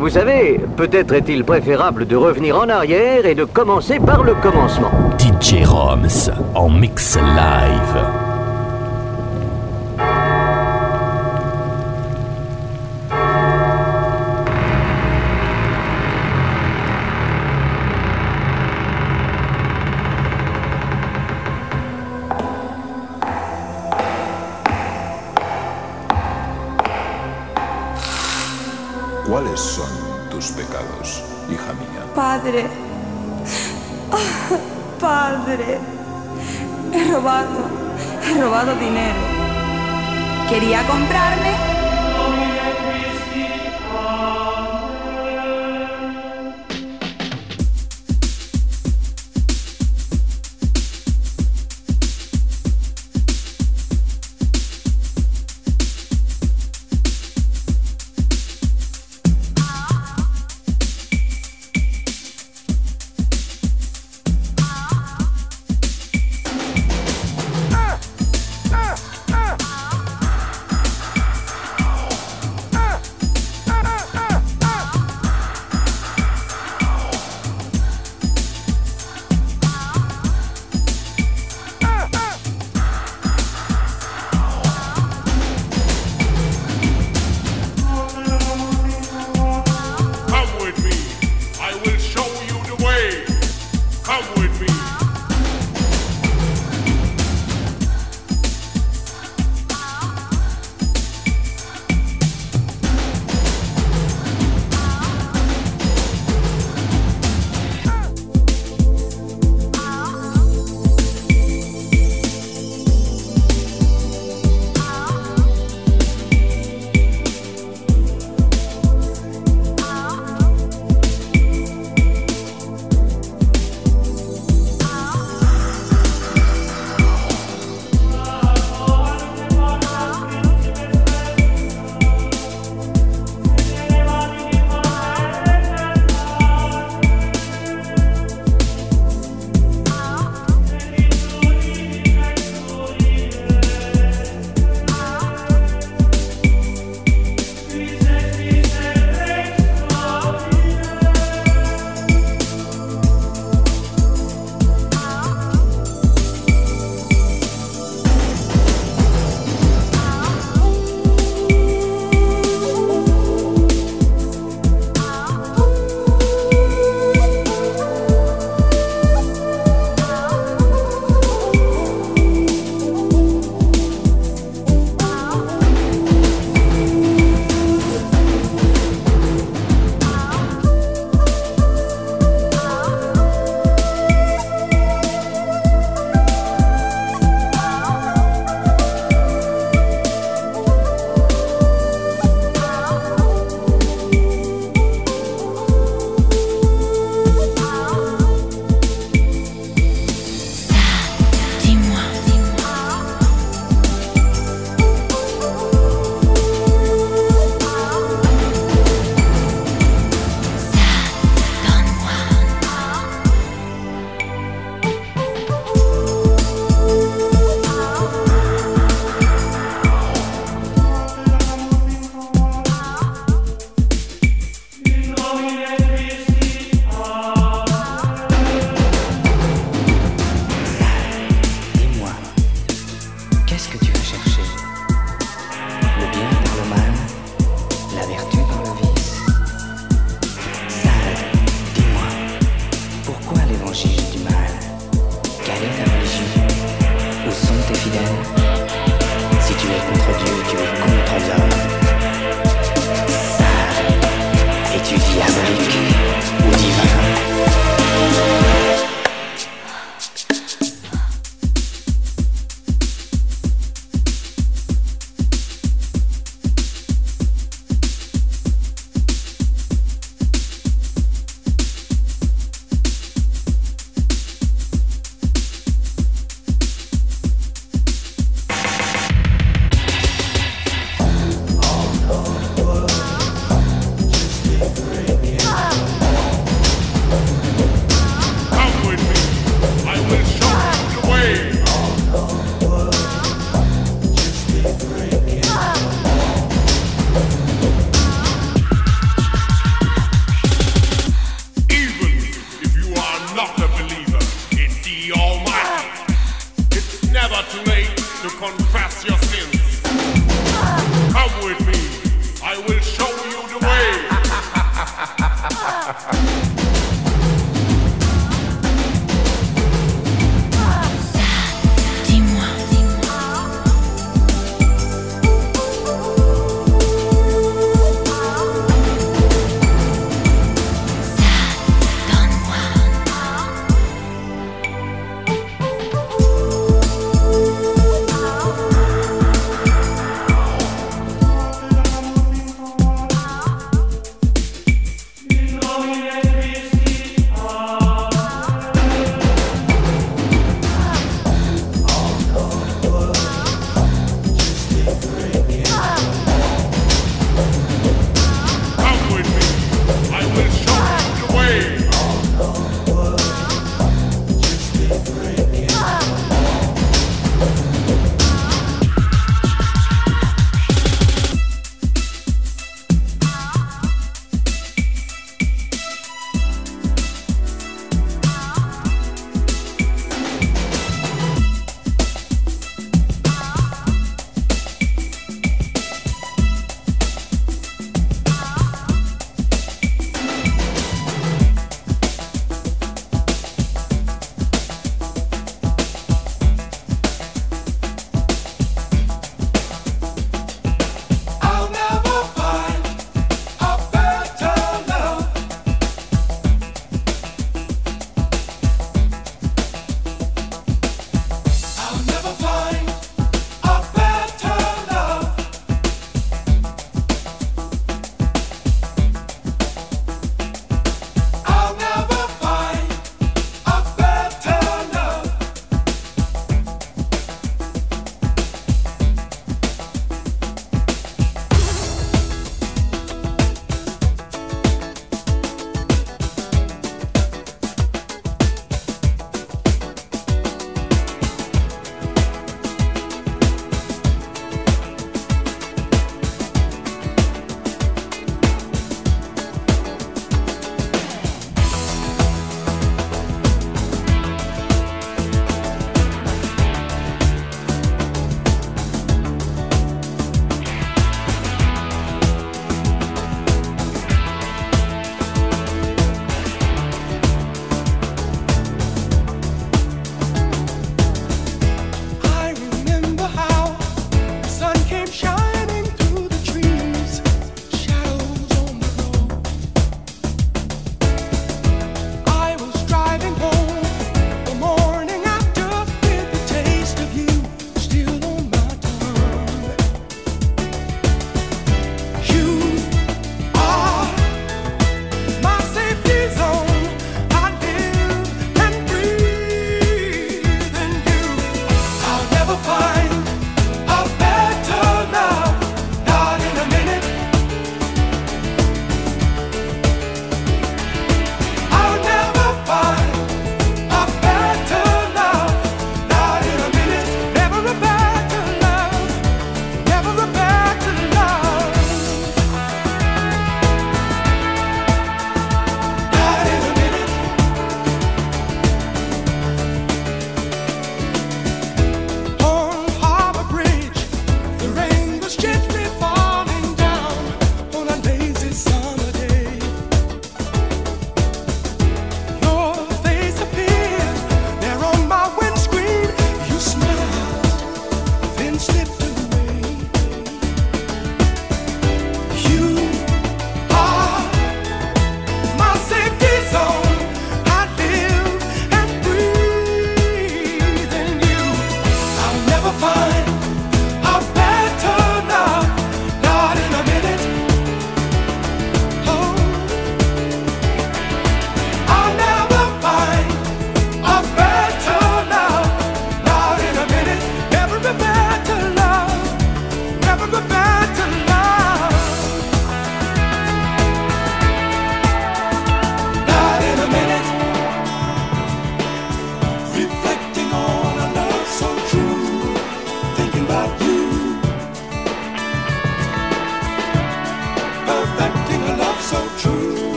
[0.00, 4.92] Vous savez, peut-être est-il préférable de revenir en arrière et de commencer par le commencement.
[5.18, 8.27] DJ Roms en mix live.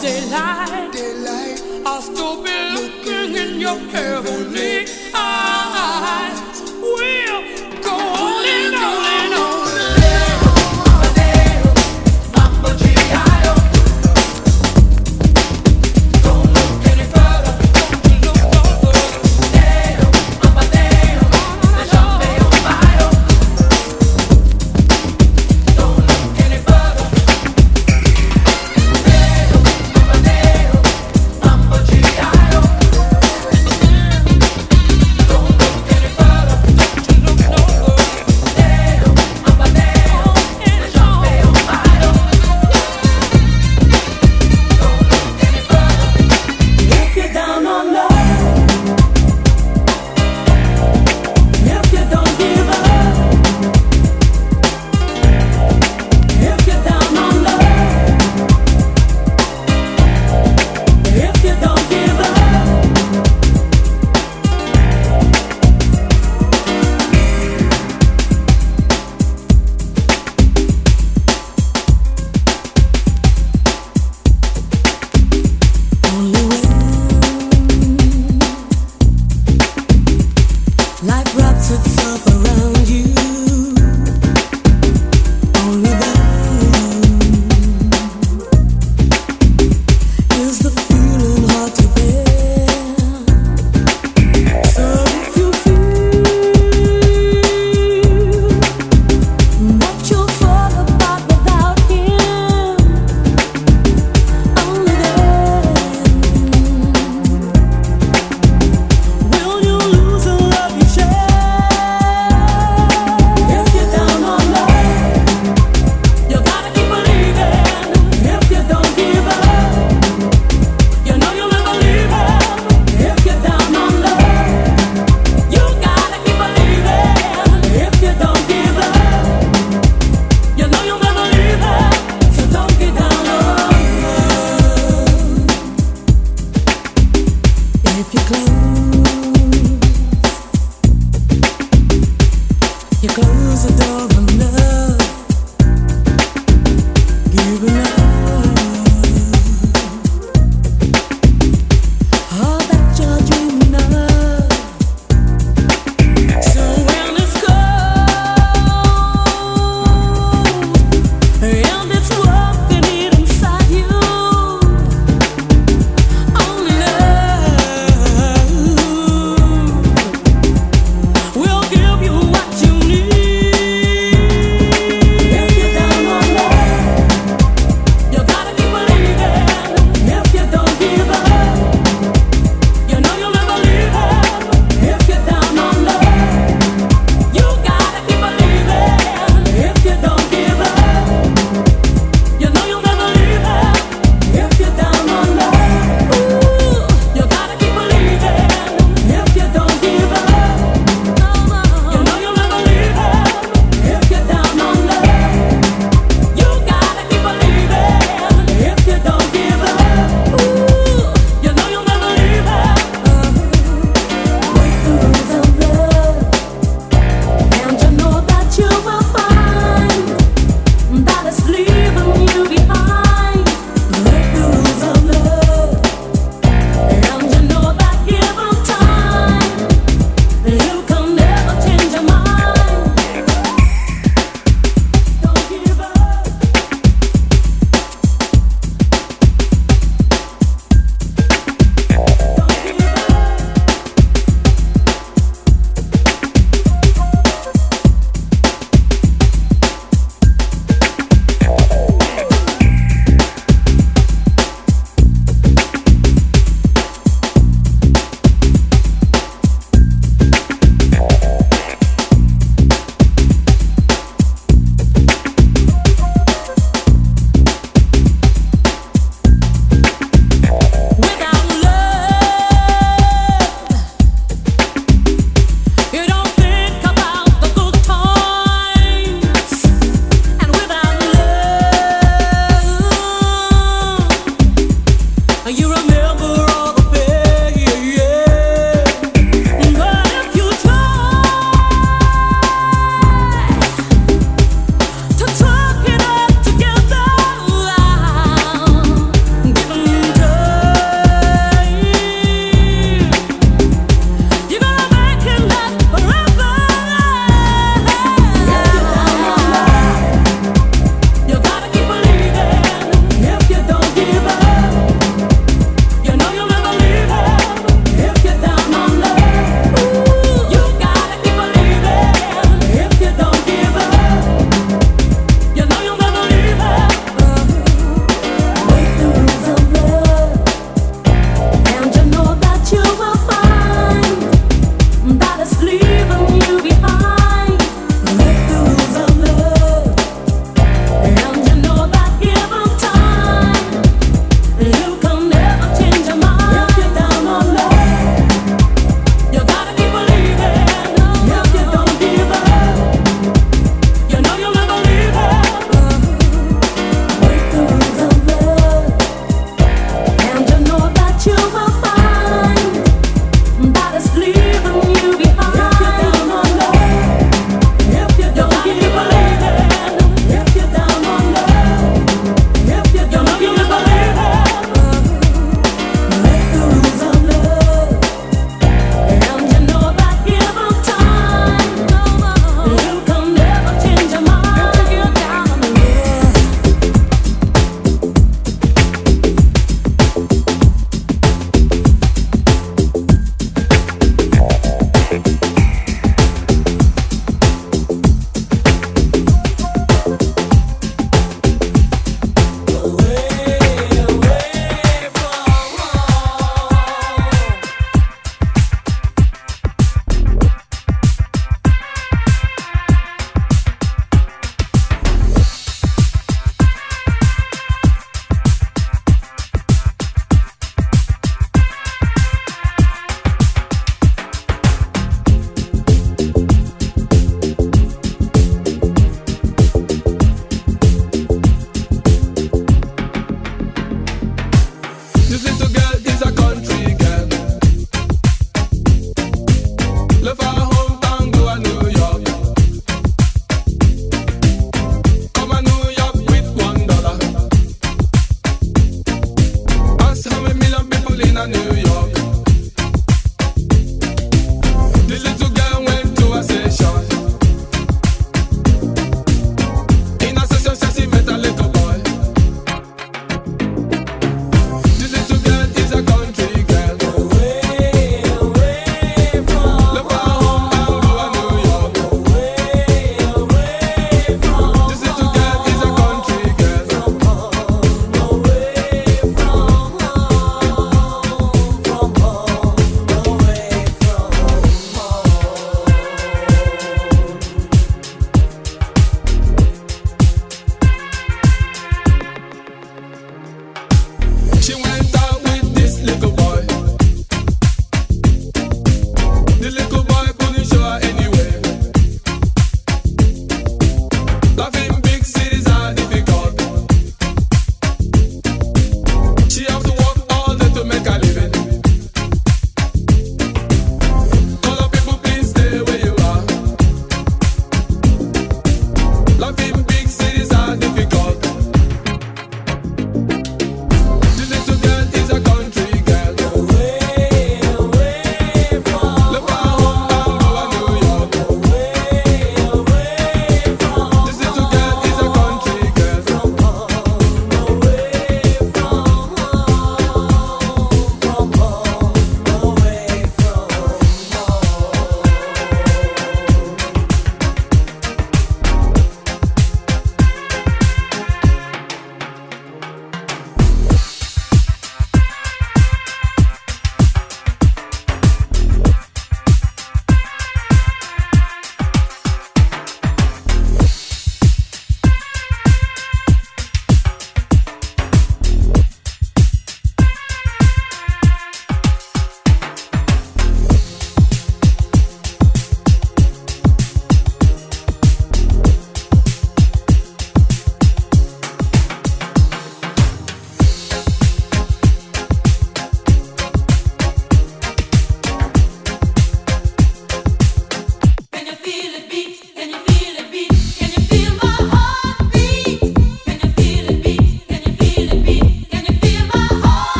[0.00, 4.99] daylight, daylight, I'll still be looking in your heavenly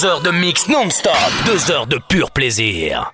[0.00, 1.12] Deux heures de mix non-stop,
[1.44, 3.12] deux heures de pur plaisir.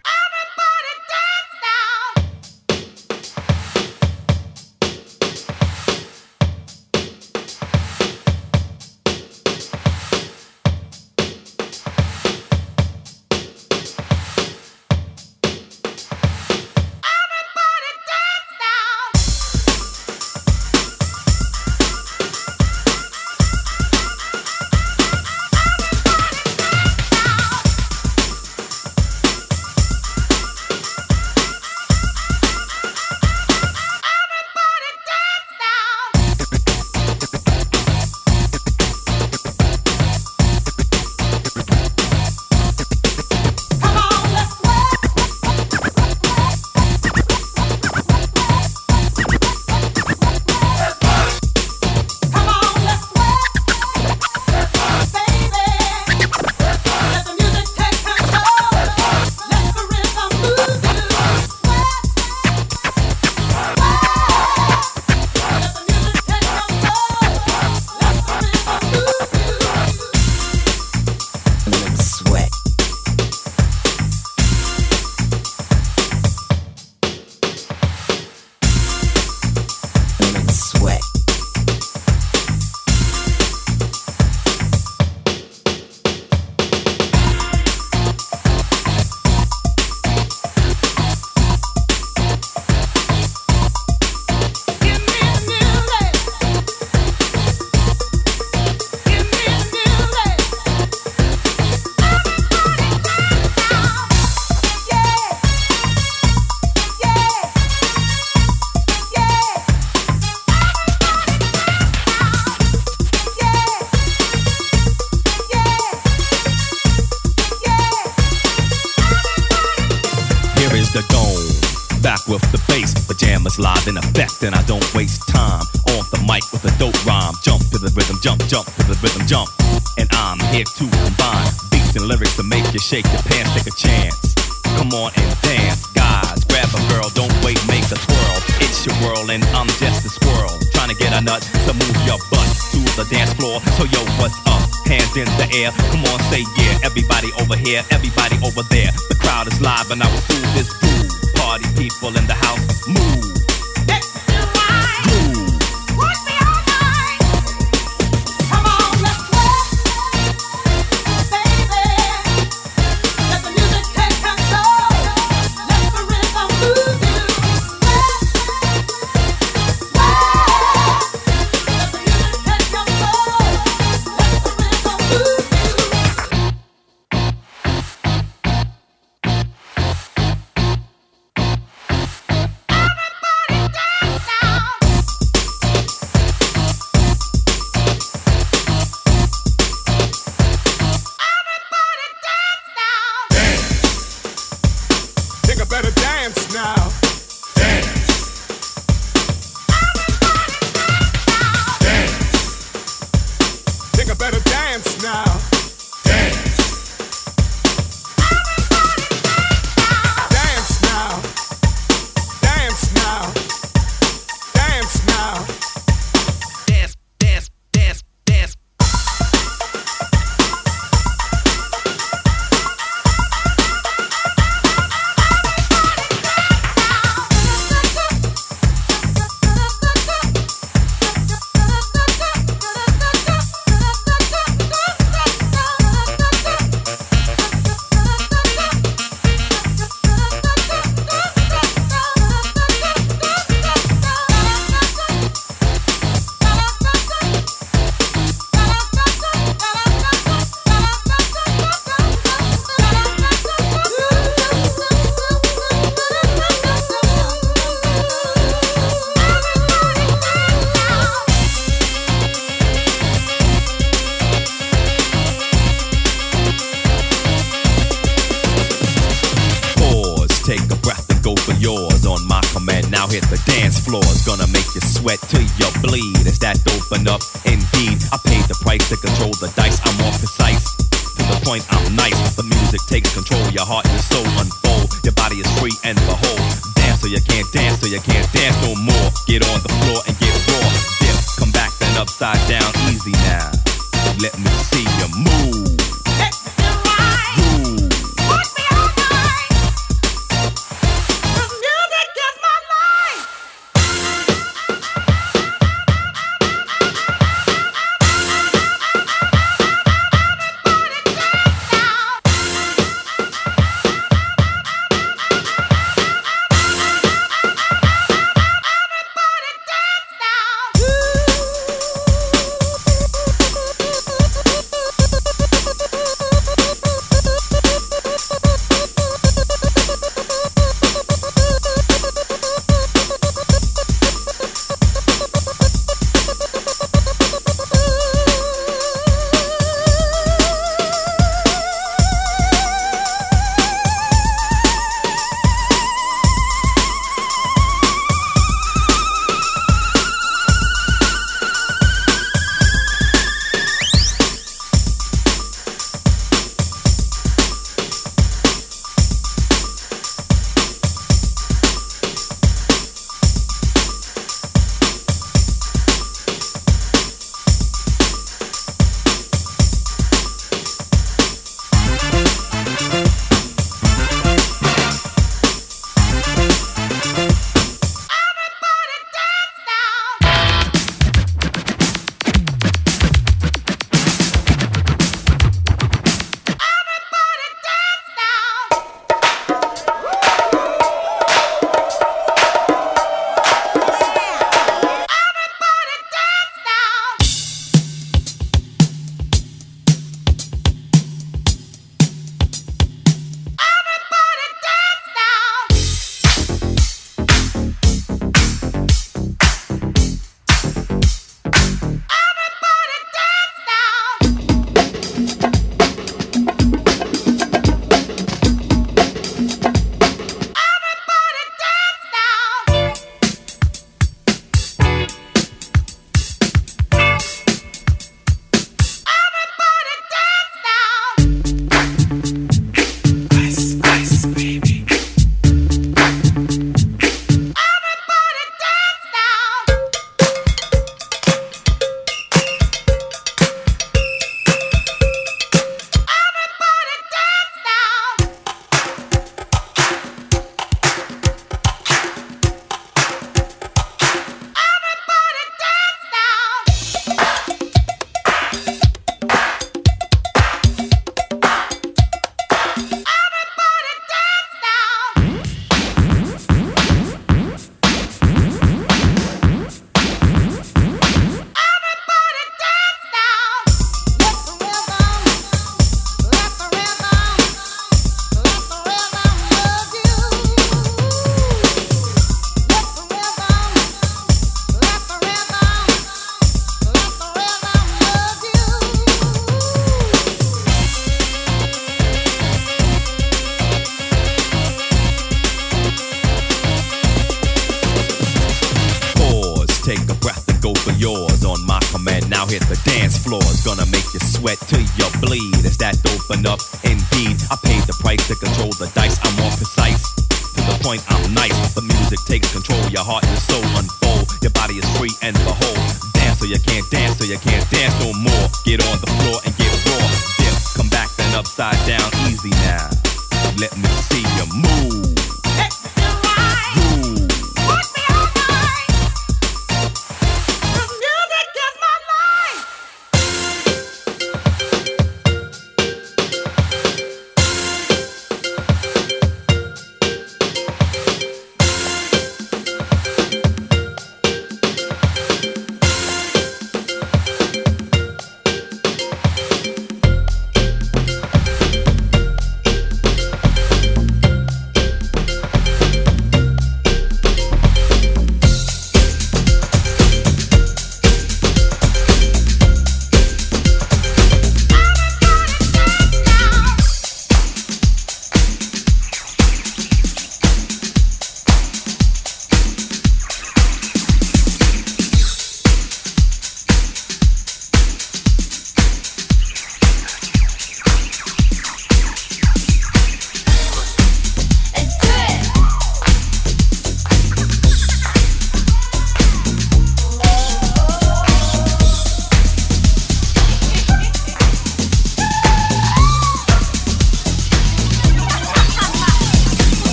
[132.85, 134.35] Shake your pants, take a chance.
[134.76, 136.45] Come on and dance, guys.
[136.45, 138.39] Grab a girl, don't wait, make a twirl.
[138.61, 140.53] It's your world and I'm just a squirrel.
[140.76, 142.45] Trying to get a nut to move your butt
[142.76, 143.64] to the dance floor.
[143.80, 144.61] So yo, what's up?
[144.85, 145.72] Hands in the air.
[145.89, 146.85] Come on, say yeah.
[146.85, 147.80] Everybody over here,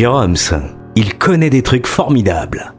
[0.00, 0.64] Jeroms,
[0.96, 2.72] il connaît des trucs formidables.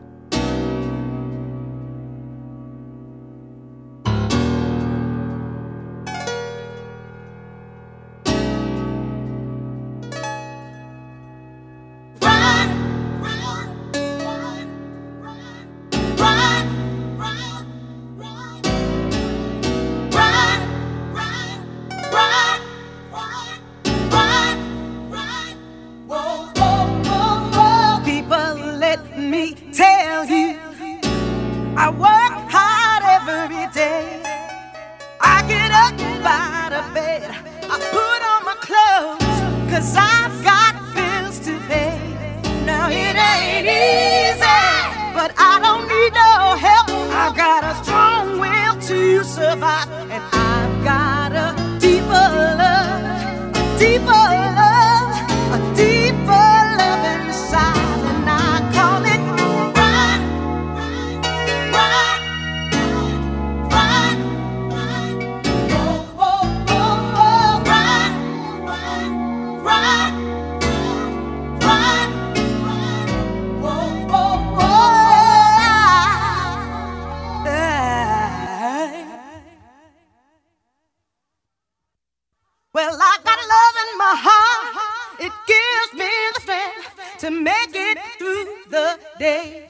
[89.21, 89.60] day.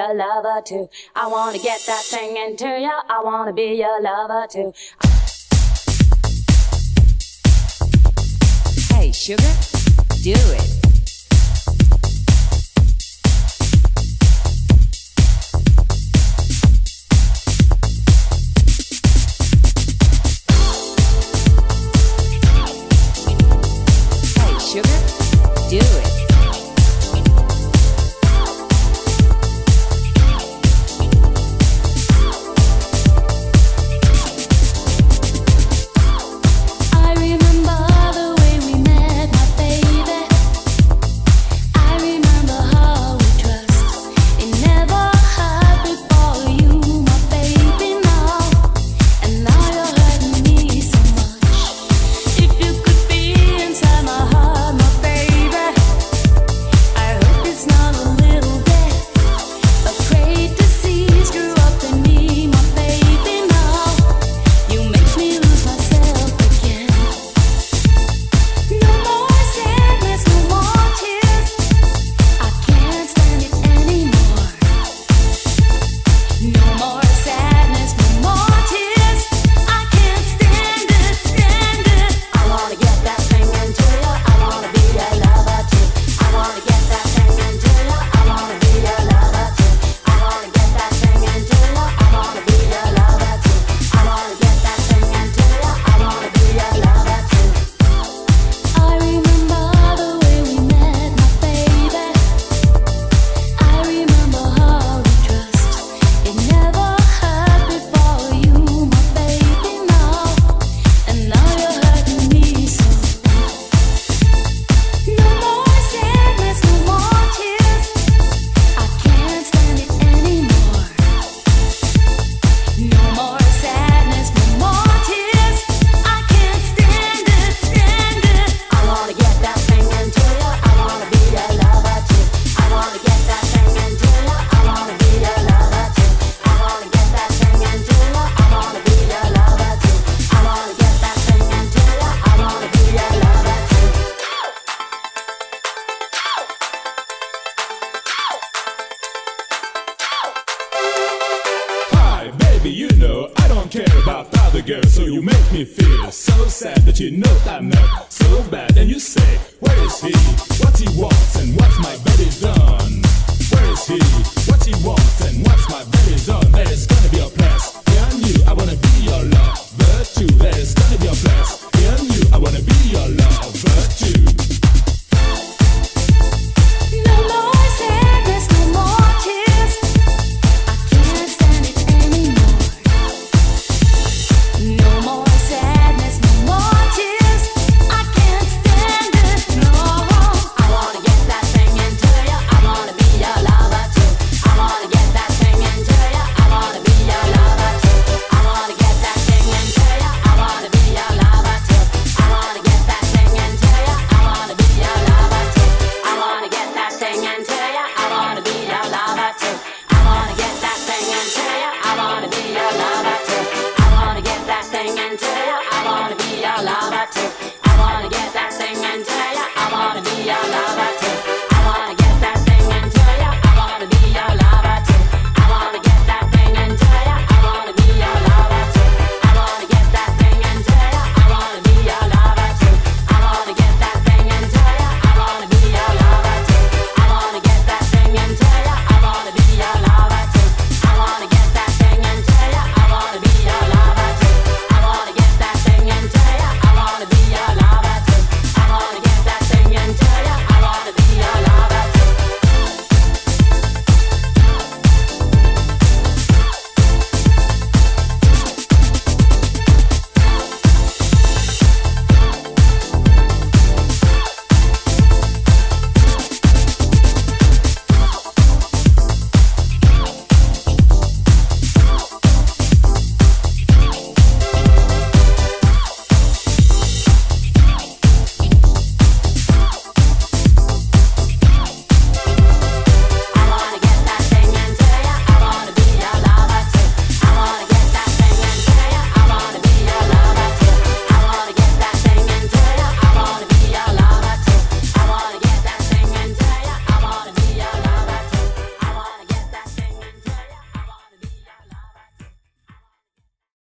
[0.00, 0.88] your lover too.
[1.14, 3.02] I wanna get that thing into ya.
[3.08, 4.72] I wanna be your lover too.
[8.94, 9.52] Hey, sugar,
[10.22, 10.79] do it.